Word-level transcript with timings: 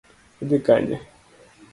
Idhi 0.41 0.59
Kanye? 0.65 0.97